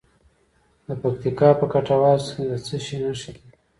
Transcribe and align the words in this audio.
د 0.87 0.89
پکتیکا 1.01 1.49
په 1.59 1.65
کټواز 1.73 2.21
کې 2.33 2.43
د 2.51 2.53
څه 2.65 2.75
شي 2.85 2.97
نښې 3.03 3.31
دي؟ 3.35 3.43